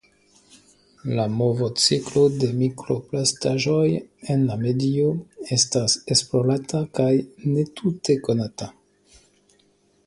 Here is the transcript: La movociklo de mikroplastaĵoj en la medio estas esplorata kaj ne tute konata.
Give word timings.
La 1.17 1.25
movociklo 1.33 2.23
de 2.43 2.49
mikroplastaĵoj 2.61 3.83
en 4.35 4.47
la 4.49 4.57
medio 4.63 5.13
estas 5.59 5.97
esplorata 6.17 6.83
kaj 7.01 7.11
ne 7.53 7.69
tute 7.83 8.19
konata. 8.29 8.75